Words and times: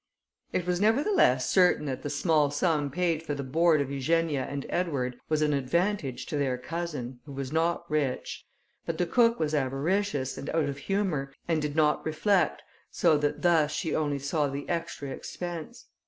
It 0.51 0.65
was 0.65 0.81
nevertheless 0.81 1.47
certain 1.47 1.85
that 1.85 2.01
the 2.01 2.09
small 2.09 2.49
sum 2.49 2.89
paid 2.89 3.21
for 3.21 3.35
the 3.35 3.43
board 3.43 3.81
of 3.81 3.91
Eugenia 3.91 4.45
and 4.49 4.65
Edward 4.67 5.15
was 5.29 5.43
an 5.43 5.53
advantage 5.53 6.25
to 6.25 6.37
their 6.37 6.57
cousin, 6.57 7.19
who 7.27 7.31
was 7.31 7.51
not 7.51 7.87
rich; 7.87 8.43
but 8.87 8.97
the 8.97 9.05
cook 9.05 9.39
was 9.39 9.53
avaricious, 9.53 10.39
and 10.39 10.49
out 10.55 10.65
of 10.67 10.79
humour, 10.79 11.31
and 11.47 11.61
did 11.61 11.75
not 11.75 12.03
reflect, 12.03 12.63
so 12.89 13.15
that 13.19 13.43
thus 13.43 13.73
she 13.73 13.93
only 13.93 14.17
saw 14.17 14.47
the 14.47 14.67
extra 14.67 15.09
expense. 15.11 15.85